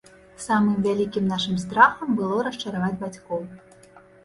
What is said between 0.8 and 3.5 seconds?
вялікім нашым страхам было расчараваць бацькоў.